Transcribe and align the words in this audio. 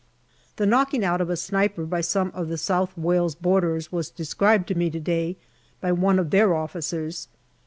The 0.55 0.65
knocking 0.65 1.05
out 1.05 1.21
of 1.21 1.29
a 1.29 1.37
sniper 1.37 1.85
by 1.85 2.01
some 2.01 2.31
of 2.33 2.47
the 2.47 2.57
South 2.57 2.97
Wales 2.97 3.35
Borderers 3.35 3.91
was 3.91 4.09
described 4.09 4.67
to 4.69 4.75
me 4.75 4.89
to 4.89 4.99
day 4.99 5.37
by 5.79 5.91
one 5.91 6.17
of 6.17 6.31
their 6.31 6.55
officers. 6.55 7.27